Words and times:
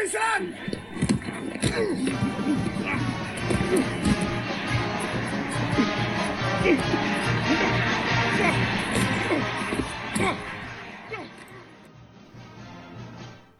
Jason! 0.00 0.54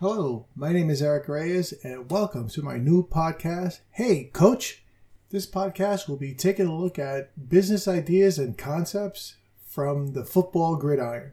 Hello, 0.01 0.47
my 0.57 0.73
name 0.73 0.89
is 0.89 1.03
Eric 1.03 1.29
Reyes, 1.29 1.75
and 1.85 2.11
welcome 2.11 2.49
to 2.49 2.63
my 2.63 2.79
new 2.79 3.07
podcast, 3.07 3.81
Hey 3.91 4.25
Coach. 4.33 4.83
This 5.29 5.47
podcast 5.47 6.09
will 6.09 6.17
be 6.17 6.33
taking 6.33 6.67
a 6.67 6.75
look 6.75 6.99
at 6.99 7.51
business 7.51 7.87
ideas 7.87 8.39
and 8.39 8.57
concepts 8.57 9.37
from 9.67 10.15
the 10.15 10.25
football 10.25 10.77
gridiron. 10.77 11.33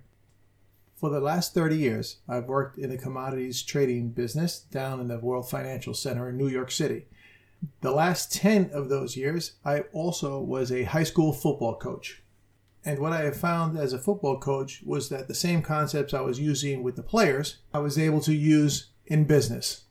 For 0.97 1.11
the 1.11 1.19
last 1.19 1.53
30 1.53 1.77
years, 1.77 2.17
I've 2.27 2.47
worked 2.47 2.79
in 2.79 2.89
the 2.89 2.97
commodities 2.97 3.61
trading 3.61 4.09
business 4.09 4.59
down 4.59 4.99
in 4.99 5.07
the 5.07 5.19
World 5.19 5.47
Financial 5.47 5.93
Center 5.93 6.27
in 6.27 6.37
New 6.37 6.47
York 6.47 6.71
City. 6.71 7.05
The 7.81 7.91
last 7.91 8.33
10 8.33 8.71
of 8.73 8.89
those 8.89 9.15
years, 9.15 9.53
I 9.63 9.81
also 9.93 10.39
was 10.39 10.71
a 10.71 10.85
high 10.85 11.03
school 11.03 11.33
football 11.33 11.75
coach. 11.75 12.23
And 12.83 12.97
what 12.97 13.13
I 13.13 13.21
have 13.21 13.37
found 13.37 13.77
as 13.77 13.93
a 13.93 13.99
football 13.99 14.39
coach 14.39 14.81
was 14.83 15.09
that 15.09 15.27
the 15.27 15.35
same 15.35 15.61
concepts 15.61 16.15
I 16.15 16.21
was 16.21 16.39
using 16.39 16.81
with 16.81 16.95
the 16.95 17.03
players, 17.03 17.57
I 17.71 17.77
was 17.77 17.99
able 17.99 18.21
to 18.21 18.33
use 18.33 18.87
in 19.05 19.25
business. 19.25 19.83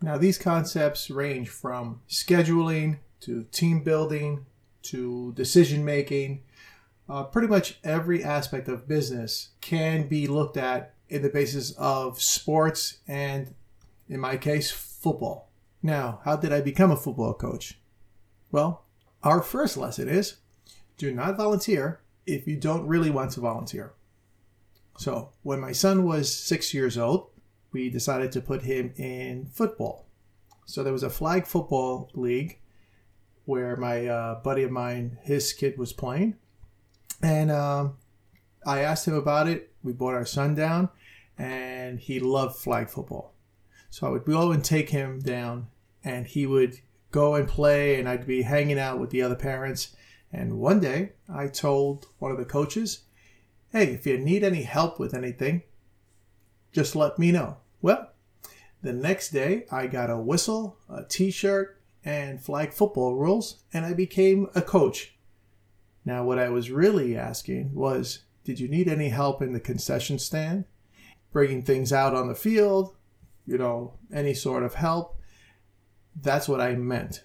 Now, 0.00 0.16
these 0.16 0.38
concepts 0.38 1.10
range 1.10 1.50
from 1.50 2.00
scheduling 2.08 3.00
to 3.20 3.44
team 3.44 3.82
building 3.82 4.46
to 4.84 5.34
decision 5.34 5.84
making. 5.84 6.44
Uh, 7.08 7.22
pretty 7.22 7.46
much 7.46 7.78
every 7.84 8.24
aspect 8.24 8.68
of 8.68 8.88
business 8.88 9.50
can 9.60 10.08
be 10.08 10.26
looked 10.26 10.56
at 10.56 10.94
in 11.08 11.22
the 11.22 11.28
basis 11.28 11.70
of 11.72 12.20
sports 12.20 12.98
and, 13.06 13.54
in 14.08 14.18
my 14.18 14.36
case, 14.36 14.70
football. 14.70 15.48
Now, 15.82 16.20
how 16.24 16.36
did 16.36 16.52
I 16.52 16.60
become 16.60 16.90
a 16.90 16.96
football 16.96 17.34
coach? 17.34 17.78
Well, 18.50 18.84
our 19.22 19.40
first 19.40 19.76
lesson 19.76 20.08
is 20.08 20.36
do 20.98 21.14
not 21.14 21.36
volunteer 21.36 22.00
if 22.26 22.48
you 22.48 22.56
don't 22.56 22.86
really 22.86 23.10
want 23.10 23.30
to 23.32 23.40
volunteer. 23.40 23.92
So, 24.98 25.30
when 25.42 25.60
my 25.60 25.72
son 25.72 26.04
was 26.04 26.34
six 26.34 26.72
years 26.74 26.98
old, 26.98 27.28
we 27.70 27.90
decided 27.90 28.32
to 28.32 28.40
put 28.40 28.62
him 28.62 28.92
in 28.96 29.46
football. 29.46 30.06
So, 30.64 30.82
there 30.82 30.92
was 30.92 31.02
a 31.02 31.10
flag 31.10 31.46
football 31.46 32.10
league 32.14 32.58
where 33.44 33.76
my 33.76 34.06
uh, 34.06 34.40
buddy 34.40 34.64
of 34.64 34.72
mine, 34.72 35.18
his 35.22 35.52
kid 35.52 35.78
was 35.78 35.92
playing. 35.92 36.36
And 37.22 37.50
um, 37.50 37.96
I 38.66 38.80
asked 38.80 39.06
him 39.06 39.14
about 39.14 39.48
it. 39.48 39.72
We 39.82 39.92
brought 39.92 40.14
our 40.14 40.26
son 40.26 40.54
down, 40.54 40.90
and 41.38 41.98
he 41.98 42.20
loved 42.20 42.56
flag 42.56 42.88
football. 42.88 43.34
So 43.90 44.06
I 44.06 44.10
would 44.10 44.24
go 44.24 44.52
and 44.52 44.64
take 44.64 44.90
him 44.90 45.20
down, 45.20 45.68
and 46.04 46.26
he 46.26 46.46
would 46.46 46.80
go 47.10 47.34
and 47.34 47.48
play, 47.48 47.98
and 47.98 48.08
I'd 48.08 48.26
be 48.26 48.42
hanging 48.42 48.78
out 48.78 48.98
with 48.98 49.10
the 49.10 49.22
other 49.22 49.36
parents 49.36 49.96
and 50.32 50.58
one 50.58 50.80
day 50.80 51.12
I 51.28 51.48
told 51.48 52.08
one 52.18 52.30
of 52.30 52.38
the 52.38 52.44
coaches, 52.44 53.04
hey, 53.70 53.86
if 53.94 54.06
you 54.06 54.18
need 54.18 54.44
any 54.44 54.62
help 54.62 54.98
with 54.98 55.14
anything, 55.14 55.62
just 56.72 56.94
let 56.94 57.18
me 57.18 57.32
know. 57.32 57.58
Well, 57.80 58.10
the 58.82 58.92
next 58.92 59.30
day 59.30 59.64
I 59.70 59.86
got 59.86 60.10
a 60.10 60.18
whistle, 60.18 60.76
a 60.88 61.04
t 61.04 61.30
shirt, 61.30 61.80
and 62.04 62.40
flag 62.40 62.72
football 62.72 63.14
rules, 63.14 63.62
and 63.72 63.84
I 63.84 63.94
became 63.94 64.48
a 64.54 64.62
coach. 64.62 65.15
Now, 66.06 66.24
what 66.24 66.38
I 66.38 66.48
was 66.48 66.70
really 66.70 67.18
asking 67.18 67.74
was, 67.74 68.20
did 68.44 68.58
you 68.58 68.68
need 68.68 68.88
any 68.88 69.10
help 69.10 69.42
in 69.42 69.52
the 69.52 69.60
concession 69.60 70.18
stand? 70.18 70.64
Bringing 71.32 71.62
things 71.62 71.92
out 71.92 72.14
on 72.14 72.28
the 72.28 72.34
field, 72.34 72.96
you 73.46 73.58
know, 73.58 73.92
any 74.10 74.32
sort 74.32 74.62
of 74.62 74.74
help? 74.74 75.20
That's 76.18 76.48
what 76.48 76.62
I 76.62 76.74
meant. 76.76 77.24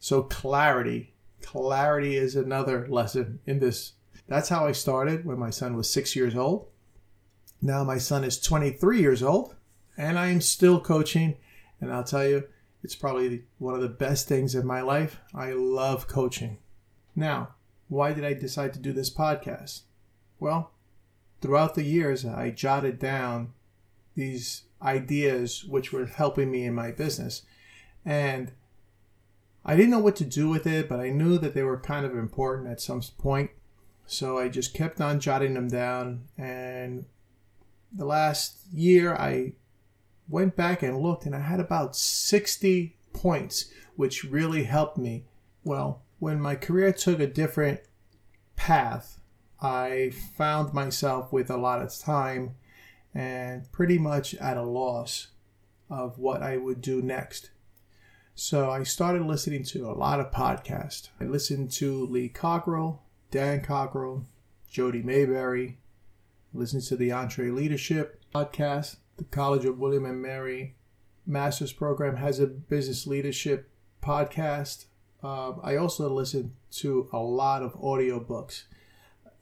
So, 0.00 0.22
clarity 0.22 1.14
clarity 1.44 2.16
is 2.16 2.34
another 2.34 2.86
lesson 2.88 3.38
in 3.46 3.60
this. 3.60 3.92
That's 4.26 4.48
how 4.48 4.66
I 4.66 4.72
started 4.72 5.24
when 5.24 5.38
my 5.38 5.50
son 5.50 5.76
was 5.76 5.90
six 5.90 6.16
years 6.16 6.34
old. 6.34 6.68
Now 7.60 7.84
my 7.84 7.98
son 7.98 8.24
is 8.24 8.40
23 8.40 9.00
years 9.00 9.22
old, 9.22 9.54
and 9.96 10.18
I 10.18 10.28
am 10.28 10.40
still 10.40 10.80
coaching. 10.80 11.36
And 11.80 11.92
I'll 11.92 12.04
tell 12.04 12.26
you, 12.26 12.44
it's 12.82 12.94
probably 12.94 13.44
one 13.58 13.74
of 13.74 13.82
the 13.82 13.88
best 13.88 14.26
things 14.26 14.54
in 14.54 14.66
my 14.66 14.80
life. 14.80 15.20
I 15.34 15.52
love 15.52 16.08
coaching. 16.08 16.58
Now, 17.14 17.54
why 17.88 18.12
did 18.12 18.24
I 18.24 18.34
decide 18.34 18.72
to 18.74 18.78
do 18.78 18.92
this 18.92 19.12
podcast? 19.12 19.82
Well, 20.40 20.72
throughout 21.40 21.74
the 21.74 21.84
years, 21.84 22.24
I 22.24 22.50
jotted 22.50 22.98
down 22.98 23.52
these 24.14 24.64
ideas 24.82 25.64
which 25.64 25.92
were 25.92 26.06
helping 26.06 26.50
me 26.50 26.64
in 26.64 26.74
my 26.74 26.90
business. 26.90 27.42
And 28.04 28.52
I 29.64 29.76
didn't 29.76 29.90
know 29.90 29.98
what 29.98 30.16
to 30.16 30.24
do 30.24 30.48
with 30.48 30.66
it, 30.66 30.88
but 30.88 31.00
I 31.00 31.10
knew 31.10 31.38
that 31.38 31.54
they 31.54 31.62
were 31.62 31.78
kind 31.78 32.04
of 32.04 32.16
important 32.16 32.68
at 32.68 32.80
some 32.80 33.02
point. 33.18 33.50
So 34.06 34.38
I 34.38 34.48
just 34.48 34.74
kept 34.74 35.00
on 35.00 35.20
jotting 35.20 35.54
them 35.54 35.68
down. 35.68 36.24
And 36.36 37.06
the 37.92 38.04
last 38.04 38.58
year, 38.72 39.14
I 39.14 39.52
went 40.28 40.56
back 40.56 40.82
and 40.82 41.00
looked, 41.00 41.24
and 41.24 41.34
I 41.34 41.40
had 41.40 41.60
about 41.60 41.96
60 41.96 42.96
points, 43.12 43.70
which 43.96 44.24
really 44.24 44.64
helped 44.64 44.98
me. 44.98 45.24
Well, 45.64 46.02
when 46.24 46.40
my 46.40 46.54
career 46.54 46.90
took 46.90 47.20
a 47.20 47.26
different 47.26 47.80
path, 48.56 49.20
I 49.60 50.10
found 50.38 50.72
myself 50.72 51.30
with 51.34 51.50
a 51.50 51.58
lot 51.58 51.82
of 51.82 51.98
time 51.98 52.54
and 53.14 53.70
pretty 53.72 53.98
much 53.98 54.34
at 54.36 54.56
a 54.56 54.62
loss 54.62 55.26
of 55.90 56.18
what 56.18 56.42
I 56.42 56.56
would 56.56 56.80
do 56.80 57.02
next. 57.02 57.50
So 58.34 58.70
I 58.70 58.84
started 58.84 59.26
listening 59.26 59.64
to 59.64 59.90
a 59.90 59.92
lot 59.92 60.18
of 60.18 60.30
podcasts. 60.30 61.10
I 61.20 61.24
listened 61.24 61.70
to 61.72 62.06
Lee 62.06 62.30
Cockerell, 62.30 63.02
Dan 63.30 63.60
Cockerell, 63.60 64.24
Jody 64.66 65.02
Maberry, 65.02 65.76
listened 66.54 66.84
to 66.84 66.96
the 66.96 67.10
EntreLeadership 67.10 68.12
podcast. 68.34 68.96
The 69.18 69.24
College 69.24 69.66
of 69.66 69.78
William 69.78 70.06
and 70.06 70.22
Mary 70.22 70.76
Master's 71.26 71.74
Program 71.74 72.16
has 72.16 72.40
a 72.40 72.46
business 72.46 73.06
leadership 73.06 73.68
podcast. 74.02 74.86
Uh, 75.24 75.54
I 75.62 75.76
also 75.76 76.10
listen 76.10 76.52
to 76.72 77.08
a 77.10 77.18
lot 77.18 77.62
of 77.62 77.72
audiobooks. 77.80 78.64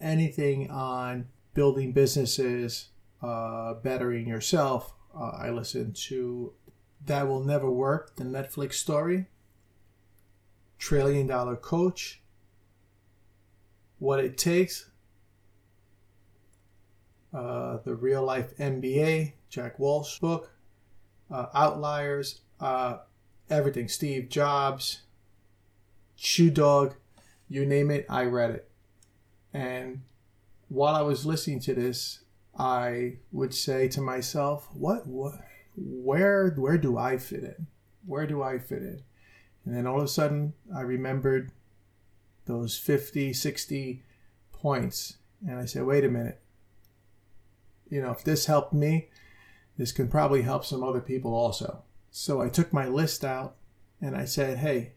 Anything 0.01 0.71
on 0.71 1.27
building 1.55 1.91
businesses, 1.91 2.91
uh, 3.21 3.75
bettering 3.75 4.29
yourself. 4.29 4.95
Uh, 5.13 5.33
I 5.37 5.51
listen 5.51 5.93
to 5.93 6.53
that 7.05 7.27
Will 7.27 7.43
Never 7.43 7.69
Work, 7.69 8.15
the 8.15 8.23
Netflix 8.23 8.75
story, 8.75 9.27
Trillion 10.79 11.27
Dollar 11.27 11.57
Coach, 11.57 12.23
What 13.99 14.21
It 14.21 14.39
Takes, 14.39 14.89
uh, 17.35 17.79
The 17.85 17.97
Real 17.97 18.23
Life 18.23 18.57
MBA, 18.57 19.33
Jack 19.49 19.81
Welch 19.81 20.21
book, 20.21 20.53
uh, 21.29 21.47
Outliers, 21.55 22.43
uh, 22.61 22.99
everything, 23.51 23.89
Steve 23.89 24.29
Jobs, 24.29 25.01
Shoe 26.17 26.51
Dog, 26.51 26.95
you 27.49 27.67
name 27.67 27.91
it, 27.91 28.07
I 28.09 28.25
read 28.25 28.51
it. 28.51 28.71
And 29.53 30.03
while 30.69 30.95
I 30.95 31.03
was 31.03 31.27
listening 31.27 31.61
to 31.61 31.75
this, 31.75 32.21
I 32.59 33.17
would 33.31 33.55
say 33.55 33.89
to 33.89 34.01
myself, 34.01 34.69
what, 34.73 35.07
what, 35.07 35.35
where 35.77 36.51
where 36.51 36.79
do 36.79 36.99
I 36.99 37.19
fit 37.19 37.45
in? 37.45 37.67
Where 38.07 38.27
do 38.27 38.43
I 38.43 38.59
fit 38.59 38.83
in? 38.83 39.03
And 39.65 39.75
then 39.75 39.87
all 39.87 39.99
of 39.99 40.05
a 40.05 40.09
sudden 40.09 40.55
I 40.75 40.81
remembered 40.81 41.53
those 42.47 42.77
50, 42.77 43.33
60 43.33 44.03
points. 44.53 45.17
And 45.47 45.59
I 45.59 45.65
said, 45.65 45.85
wait 45.85 46.05
a 46.05 46.09
minute. 46.09 46.41
You 47.89 48.03
know, 48.03 48.11
if 48.11 48.25
this 48.25 48.47
helped 48.47 48.73
me, 48.73 49.09
this 49.77 49.93
can 49.93 50.09
probably 50.09 50.43
help 50.43 50.65
some 50.65 50.83
other 50.83 51.01
people 51.01 51.35
also. 51.35 51.83
So 52.11 52.41
I 52.41 52.49
took 52.49 52.73
my 52.73 52.87
list 52.87 53.25
out 53.25 53.57
and 54.01 54.17
I 54.17 54.25
said, 54.25 54.59
hey, 54.59 54.93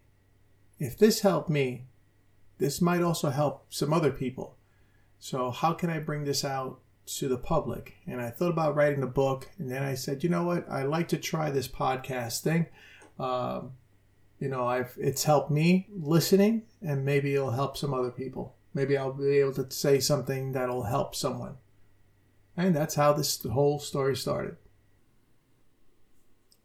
if 0.80 0.98
this 0.98 1.22
helped 1.22 1.50
me, 1.50 1.86
this 2.58 2.82
might 2.82 3.02
also 3.02 3.30
help 3.30 3.66
some 3.70 3.94
other 3.94 4.12
people. 4.12 4.58
So 5.20 5.52
how 5.52 5.74
can 5.74 5.90
I 5.90 6.00
bring 6.00 6.26
this 6.26 6.44
out 6.46 6.80
to 7.06 7.28
the 7.28 7.38
public. 7.38 7.96
And 8.08 8.22
I 8.22 8.30
thought 8.30 8.50
about 8.50 8.76
writing 8.76 9.04
a 9.04 9.08
book, 9.08 9.50
and 9.58 9.72
then 9.72 9.84
I 9.84 9.96
said, 9.96 10.24
you 10.24 10.30
know 10.30 10.44
what, 10.44 10.70
I 10.70 10.84
like 10.84 11.08
to 11.10 11.18
try 11.18 11.52
this 11.52 11.68
podcast 11.68 12.42
thing. 12.42 12.68
Um, 13.20 13.74
you 14.40 14.50
know, 14.50 14.68
I've 14.68 14.98
it's 15.00 15.24
helped 15.24 15.52
me 15.52 15.88
listening, 15.96 16.64
and 16.82 17.06
maybe 17.06 17.34
it'll 17.34 17.52
help 17.52 17.78
some 17.78 17.94
other 17.94 18.12
people. 18.12 18.56
Maybe 18.74 18.98
I'll 18.98 19.14
be 19.14 19.38
able 19.40 19.54
to 19.54 19.72
say 19.72 20.00
something 20.00 20.52
that'll 20.52 20.84
help 20.84 21.16
someone. 21.16 21.56
And 22.58 22.76
that's 22.76 22.96
how 22.96 23.14
this 23.14 23.42
whole 23.44 23.80
story 23.80 24.16
started. 24.16 24.58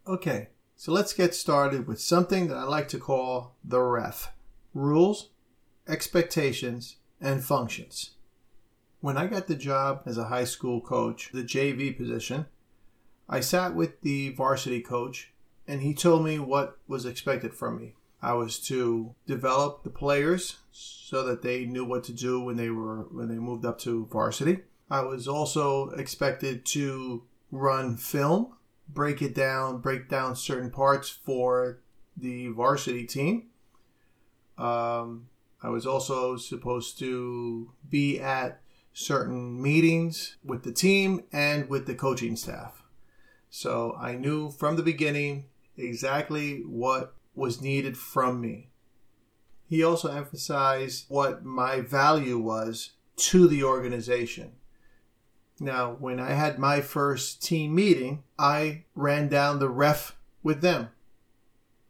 Okay, 0.07 0.49
so 0.81 0.91
let's 0.91 1.13
get 1.13 1.35
started 1.35 1.85
with 1.85 2.01
something 2.01 2.47
that 2.47 2.57
I 2.57 2.63
like 2.63 2.87
to 2.87 2.97
call 2.97 3.53
the 3.63 3.79
REF 3.79 4.31
rules, 4.73 5.29
expectations, 5.87 6.95
and 7.21 7.43
functions. 7.43 8.15
When 8.99 9.15
I 9.15 9.27
got 9.27 9.45
the 9.45 9.53
job 9.53 10.01
as 10.07 10.17
a 10.17 10.23
high 10.23 10.45
school 10.45 10.81
coach, 10.81 11.29
the 11.31 11.43
JV 11.43 11.95
position, 11.95 12.47
I 13.29 13.41
sat 13.41 13.75
with 13.75 14.01
the 14.01 14.29
varsity 14.29 14.81
coach 14.81 15.31
and 15.67 15.83
he 15.83 15.93
told 15.93 16.25
me 16.25 16.39
what 16.39 16.79
was 16.87 17.05
expected 17.05 17.53
from 17.53 17.77
me. 17.77 17.93
I 18.19 18.33
was 18.33 18.57
to 18.61 19.13
develop 19.27 19.83
the 19.83 19.91
players 19.91 20.57
so 20.71 21.23
that 21.25 21.43
they 21.43 21.65
knew 21.65 21.85
what 21.85 22.03
to 22.05 22.11
do 22.11 22.41
when 22.41 22.57
they 22.57 22.71
were 22.71 23.03
when 23.11 23.27
they 23.27 23.35
moved 23.35 23.65
up 23.65 23.77
to 23.81 24.07
varsity. 24.11 24.61
I 24.89 25.01
was 25.01 25.27
also 25.27 25.91
expected 25.91 26.65
to 26.73 27.21
run 27.51 27.97
film, 27.97 28.55
break 28.93 29.21
it 29.21 29.33
down, 29.33 29.79
break 29.79 30.09
down 30.09 30.35
certain 30.35 30.71
parts 30.71 31.09
for 31.09 31.79
the 32.15 32.47
varsity 32.49 33.05
team. 33.05 33.47
Um, 34.57 35.29
I 35.63 35.69
was 35.69 35.85
also 35.85 36.37
supposed 36.37 36.99
to 36.99 37.71
be 37.89 38.19
at 38.19 38.61
certain 38.93 39.61
meetings 39.61 40.37
with 40.43 40.63
the 40.63 40.71
team 40.71 41.23
and 41.31 41.69
with 41.69 41.85
the 41.87 41.95
coaching 41.95 42.35
staff. 42.35 42.83
So 43.49 43.95
I 43.99 44.15
knew 44.15 44.51
from 44.51 44.75
the 44.75 44.83
beginning 44.83 45.45
exactly 45.77 46.61
what 46.65 47.13
was 47.35 47.61
needed 47.61 47.97
from 47.97 48.41
me. 48.41 48.69
He 49.67 49.83
also 49.83 50.11
emphasized 50.11 51.05
what 51.07 51.45
my 51.45 51.79
value 51.79 52.37
was 52.37 52.91
to 53.17 53.47
the 53.47 53.63
organization. 53.63 54.53
Now, 55.61 55.91
when 55.99 56.19
I 56.19 56.31
had 56.31 56.57
my 56.57 56.81
first 56.81 57.43
team 57.43 57.75
meeting, 57.75 58.23
I 58.39 58.85
ran 58.95 59.27
down 59.27 59.59
the 59.59 59.69
ref 59.69 60.17
with 60.41 60.61
them. 60.61 60.89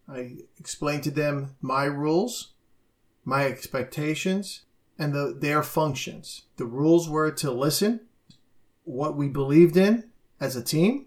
I 0.09 0.39
explained 0.59 1.03
to 1.03 1.11
them 1.11 1.55
my 1.61 1.85
rules, 1.85 2.51
my 3.23 3.45
expectations, 3.45 4.63
and 4.99 5.13
the, 5.13 5.33
their 5.39 5.63
functions. 5.63 6.43
The 6.57 6.65
rules 6.65 7.07
were 7.07 7.31
to 7.31 7.49
listen, 7.49 8.01
what 8.83 9.15
we 9.15 9.29
believed 9.29 9.77
in 9.77 10.09
as 10.37 10.57
a 10.57 10.63
team, 10.63 11.05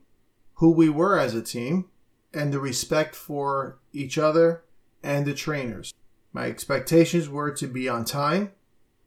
who 0.54 0.70
we 0.70 0.88
were 0.88 1.18
as 1.18 1.34
a 1.34 1.42
team, 1.42 1.90
and 2.32 2.50
the 2.50 2.60
respect 2.60 3.14
for 3.14 3.78
each 3.92 4.16
other 4.16 4.64
and 5.02 5.26
the 5.26 5.34
trainers. 5.34 5.92
My 6.32 6.46
expectations 6.46 7.28
were 7.28 7.50
to 7.50 7.66
be 7.66 7.90
on 7.90 8.06
time, 8.06 8.52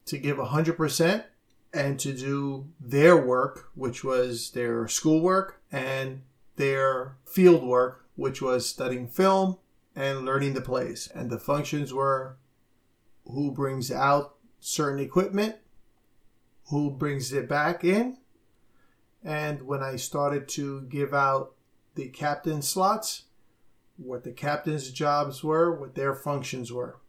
to 0.06 0.20
give 0.20 0.38
100%, 0.38 1.24
and 1.74 2.00
to 2.00 2.14
do 2.14 2.68
their 2.80 3.18
work, 3.18 3.70
which 3.76 4.04
was 4.04 4.52
their 4.52 4.88
schoolwork, 4.88 5.62
and 5.72 6.22
their 6.56 7.18
field 7.26 7.64
work, 7.64 8.06
which 8.16 8.42
was 8.42 8.68
studying 8.68 9.08
film 9.08 9.58
and 9.96 10.26
learning 10.26 10.54
the 10.54 10.62
plays. 10.62 11.10
And 11.14 11.30
the 11.30 11.40
functions 11.40 11.94
were 11.94 12.38
who 13.26 13.52
brings 13.52 13.92
out 13.92 14.36
certain 14.60 15.00
equipment, 15.00 15.56
who 16.70 16.92
brings 16.92 17.34
it 17.34 17.48
back 17.48 17.84
in. 17.84 18.18
And 19.24 19.64
when 19.64 19.84
I 19.84 19.98
started 19.98 20.48
to 20.50 20.82
give 20.82 21.14
out 21.14 21.54
the 21.96 22.08
captain 22.10 22.62
slots, 22.62 23.24
what 23.98 24.24
the 24.24 24.32
captain's 24.32 24.92
jobs 24.92 25.44
were, 25.44 25.78
what 25.78 25.96
their 25.96 26.14
functions 26.14 26.72
were. 26.72 27.00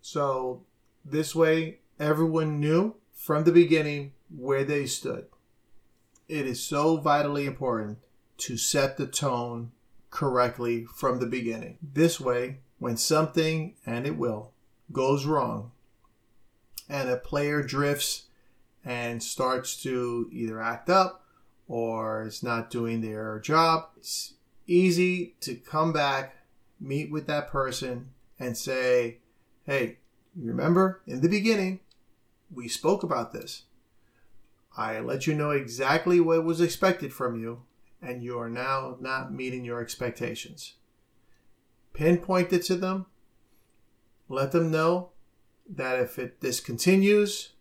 So 0.00 0.64
this 1.04 1.34
way, 1.34 1.80
everyone 2.00 2.58
knew 2.60 2.96
from 3.16 3.42
the 3.42 3.52
beginning 3.52 4.12
where 4.28 4.62
they 4.62 4.86
stood. 4.86 5.26
It 6.28 6.46
is 6.46 6.62
so 6.62 6.98
vitally 6.98 7.46
important 7.46 7.98
to 8.38 8.56
set 8.56 8.96
the 8.96 9.06
tone 9.06 9.72
correctly 10.10 10.84
from 10.84 11.18
the 11.18 11.26
beginning. 11.26 11.78
This 11.82 12.20
way, 12.20 12.58
when 12.78 12.96
something, 12.96 13.74
and 13.86 14.06
it 14.06 14.16
will, 14.16 14.52
goes 14.92 15.24
wrong, 15.24 15.72
and 16.88 17.08
a 17.08 17.16
player 17.16 17.62
drifts 17.62 18.24
and 18.84 19.22
starts 19.22 19.82
to 19.82 20.28
either 20.30 20.60
act 20.60 20.88
up 20.90 21.24
or 21.66 22.22
is 22.22 22.42
not 22.42 22.70
doing 22.70 23.00
their 23.00 23.40
job, 23.40 23.88
it's 23.96 24.34
easy 24.66 25.34
to 25.40 25.54
come 25.54 25.92
back, 25.92 26.36
meet 26.78 27.10
with 27.10 27.26
that 27.26 27.48
person, 27.48 28.10
and 28.38 28.56
say, 28.56 29.18
hey, 29.64 29.96
remember 30.36 31.00
in 31.06 31.22
the 31.22 31.28
beginning, 31.28 31.80
we 32.52 32.68
spoke 32.68 33.02
about 33.02 33.32
this. 33.32 33.64
I 34.76 35.00
let 35.00 35.26
you 35.26 35.34
know 35.34 35.50
exactly 35.50 36.20
what 36.20 36.44
was 36.44 36.60
expected 36.60 37.12
from 37.12 37.40
you, 37.40 37.62
and 38.02 38.22
you 38.22 38.38
are 38.38 38.50
now 38.50 38.96
not 39.00 39.32
meeting 39.32 39.64
your 39.64 39.80
expectations. 39.80 40.74
Pinpoint 41.94 42.52
it 42.52 42.62
to 42.64 42.76
them. 42.76 43.06
Let 44.28 44.52
them 44.52 44.70
know 44.70 45.10
that 45.68 45.98
if 45.98 46.18
it 46.18 46.40
this 46.40 46.60
continues, 46.60 47.52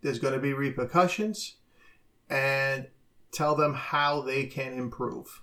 there's 0.00 0.18
going 0.18 0.34
to 0.34 0.40
be 0.40 0.52
repercussions, 0.52 1.54
and 2.30 2.88
tell 3.30 3.54
them 3.54 3.74
how 3.74 4.22
they 4.22 4.46
can 4.46 4.72
improve. 4.72 5.40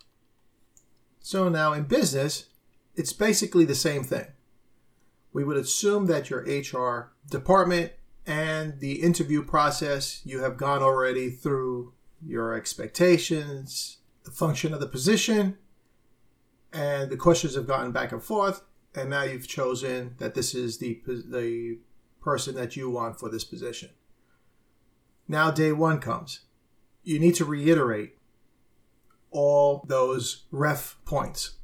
So 1.20 1.50
now 1.50 1.74
in 1.74 1.84
business, 1.84 2.48
it's 2.96 3.14
basically 3.14 3.66
the 3.66 3.76
same 3.76 4.04
thing. 4.04 4.28
We 5.32 5.44
would 5.44 5.58
assume 5.58 6.08
that 6.08 6.30
your 6.30 6.42
HR 6.42 7.14
department 7.30 7.92
and 8.30 8.80
the 8.80 9.02
interview 9.02 9.44
process, 9.44 10.22
you 10.24 10.44
have 10.44 10.56
gone 10.56 10.84
already 10.84 11.32
through 11.32 11.94
your 12.24 12.54
expectations, 12.54 13.98
the 14.24 14.30
function 14.30 14.72
of 14.72 14.80
the 14.80 14.86
position, 14.86 15.58
and 16.72 17.10
the 17.10 17.18
questions 17.18 17.56
have 17.56 17.66
gotten 17.66 17.92
back 17.92 18.12
and 18.12 18.22
forth, 18.22 18.62
and 18.94 19.10
now 19.10 19.24
you've 19.24 19.48
chosen 19.48 20.14
that 20.20 20.36
this 20.36 20.54
is 20.54 20.78
the 20.78 21.02
the 21.08 21.80
person 22.22 22.54
that 22.54 22.76
you 22.76 22.88
want 22.92 23.20
for 23.20 23.30
this 23.30 23.44
position. 23.44 23.90
Now 25.28 25.50
day 25.50 25.72
1 25.72 26.00
comes. 26.00 26.42
You 27.04 27.18
need 27.18 27.34
to 27.36 27.46
reiterate 27.46 28.16
all 29.32 29.84
those 29.88 30.44
ref 30.52 31.00
points. 31.04 31.56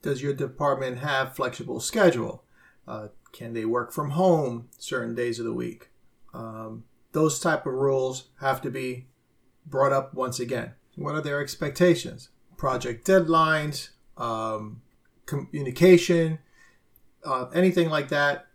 Does 0.00 0.22
your 0.22 0.32
department 0.32 1.00
have 1.00 1.36
flexible 1.36 1.80
schedule? 1.80 2.44
Uh, 2.88 3.08
can 3.32 3.52
they 3.52 3.64
work 3.64 3.92
from 3.92 4.10
home 4.10 4.68
certain 4.78 5.14
days 5.14 5.38
of 5.38 5.44
the 5.44 5.52
week? 5.52 5.90
Um, 6.32 6.84
those 7.12 7.38
type 7.40 7.66
of 7.66 7.72
rules 7.72 8.28
have 8.40 8.60
to 8.62 8.70
be 8.70 9.06
brought 9.64 9.92
up 9.92 10.14
once 10.14 10.38
again. 10.38 10.72
What 10.96 11.14
are 11.14 11.20
their 11.20 11.40
expectations? 11.40 12.30
Project 12.56 13.06
deadlines, 13.06 13.90
um, 14.16 14.82
communication, 15.26 16.38
uh, 17.24 17.46
anything 17.54 17.90
like 17.90 18.08
that, 18.08 18.46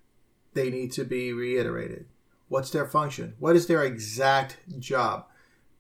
they 0.53 0.69
need 0.69 0.91
to 0.94 1.03
be 1.03 1.33
reiterated. 1.33 2.06
What's 2.47 2.71
their 2.71 2.85
function? 2.85 3.35
What 3.39 3.56
is 3.56 3.68
their 3.68 3.83
exact 3.83 4.57
job? 4.79 5.25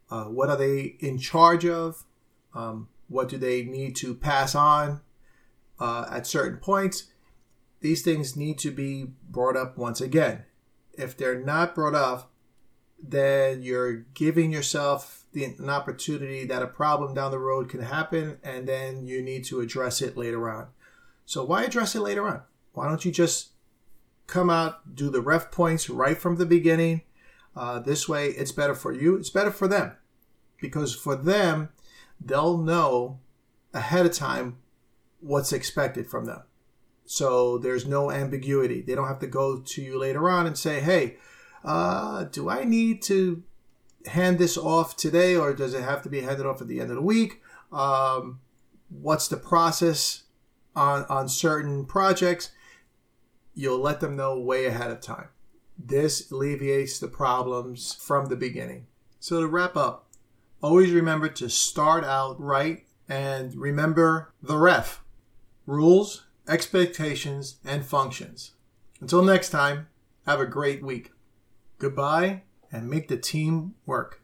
Uh, 0.09 0.25
what 0.25 0.49
are 0.49 0.57
they 0.57 0.95
in 0.99 1.17
charge 1.17 1.65
of? 1.65 2.05
Um, 2.53 2.89
what 3.07 3.29
do 3.29 3.37
they 3.37 3.63
need 3.63 3.95
to 3.97 4.13
pass 4.13 4.55
on 4.55 5.01
uh, 5.79 6.05
at 6.09 6.27
certain 6.27 6.57
points? 6.57 7.10
These 7.81 8.03
things 8.03 8.35
need 8.35 8.59
to 8.59 8.71
be 8.71 9.13
brought 9.29 9.57
up 9.57 9.77
once 9.77 9.99
again. 9.99 10.45
If 10.93 11.17
they're 11.17 11.39
not 11.39 11.75
brought 11.75 11.95
up, 11.95 12.31
then 13.01 13.63
you're 13.63 14.05
giving 14.13 14.51
yourself 14.51 15.25
the, 15.33 15.45
an 15.45 15.69
opportunity 15.69 16.45
that 16.45 16.61
a 16.61 16.67
problem 16.67 17.15
down 17.15 17.31
the 17.31 17.39
road 17.39 17.69
can 17.69 17.81
happen, 17.81 18.37
and 18.43 18.67
then 18.67 19.07
you 19.07 19.21
need 19.21 19.43
to 19.45 19.61
address 19.61 20.01
it 20.01 20.15
later 20.15 20.49
on. 20.49 20.67
So, 21.25 21.43
why 21.43 21.63
address 21.63 21.95
it 21.95 22.01
later 22.01 22.27
on? 22.27 22.41
Why 22.73 22.87
don't 22.87 23.03
you 23.03 23.11
just 23.11 23.49
come 24.27 24.49
out, 24.49 24.95
do 24.95 25.09
the 25.09 25.21
ref 25.21 25.51
points 25.51 25.89
right 25.89 26.17
from 26.17 26.35
the 26.35 26.45
beginning? 26.45 27.01
Uh, 27.55 27.79
this 27.79 28.07
way, 28.07 28.27
it's 28.27 28.51
better 28.51 28.75
for 28.75 28.93
you, 28.93 29.15
it's 29.15 29.29
better 29.29 29.51
for 29.51 29.67
them. 29.67 29.93
Because 30.59 30.95
for 30.95 31.15
them, 31.15 31.69
they'll 32.23 32.57
know 32.57 33.19
ahead 33.73 34.05
of 34.05 34.13
time 34.13 34.57
what's 35.19 35.51
expected 35.51 36.07
from 36.07 36.25
them. 36.25 36.43
So 37.11 37.57
there's 37.57 37.85
no 37.85 38.11
ambiguity. 38.11 38.81
They 38.81 38.95
don't 38.95 39.07
have 39.07 39.19
to 39.19 39.27
go 39.27 39.59
to 39.59 39.81
you 39.81 39.99
later 39.99 40.29
on 40.29 40.47
and 40.47 40.57
say, 40.57 40.79
hey, 40.79 41.17
uh, 41.63 42.23
do 42.25 42.49
I 42.49 42.63
need 42.63 43.01
to 43.03 43.43
hand 44.05 44.39
this 44.39 44.57
off 44.57 44.95
today 44.95 45.35
or 45.35 45.53
does 45.53 45.73
it 45.73 45.83
have 45.83 46.01
to 46.03 46.09
be 46.09 46.21
handed 46.21 46.45
off 46.45 46.61
at 46.61 46.67
the 46.67 46.79
end 46.79 46.89
of 46.89 46.95
the 46.95 47.01
week? 47.01 47.41
Um, 47.71 48.39
what's 48.89 49.27
the 49.27 49.37
process 49.37 50.23
on, 50.75 51.05
on 51.09 51.27
certain 51.27 51.85
projects? 51.85 52.51
You'll 53.53 53.81
let 53.81 53.99
them 53.99 54.15
know 54.15 54.39
way 54.39 54.65
ahead 54.65 54.91
of 54.91 55.01
time. 55.01 55.27
This 55.77 56.31
alleviates 56.31 56.99
the 56.99 57.07
problems 57.07 57.93
from 57.93 58.27
the 58.27 58.35
beginning. 58.35 58.87
So 59.19 59.41
to 59.41 59.47
wrap 59.47 59.75
up, 59.75 60.11
Always 60.63 60.91
remember 60.91 61.27
to 61.27 61.49
start 61.49 62.03
out 62.03 62.39
right 62.39 62.85
and 63.09 63.55
remember 63.55 64.31
the 64.43 64.57
ref 64.57 65.03
rules, 65.65 66.27
expectations, 66.47 67.57
and 67.65 67.85
functions. 67.85 68.51
Until 68.99 69.23
next 69.23 69.49
time, 69.49 69.87
have 70.25 70.39
a 70.39 70.45
great 70.45 70.83
week. 70.83 71.11
Goodbye 71.77 72.43
and 72.71 72.89
make 72.89 73.07
the 73.07 73.17
team 73.17 73.75
work. 73.85 74.20